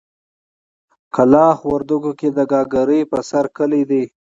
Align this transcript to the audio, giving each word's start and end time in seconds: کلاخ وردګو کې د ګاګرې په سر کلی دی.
کلاخ 1.15 1.57
وردګو 1.71 2.11
کې 2.19 2.27
د 2.37 2.39
ګاګرې 2.51 3.01
په 3.11 3.19
سر 3.29 3.45
کلی 3.57 3.83
دی. 3.89 4.03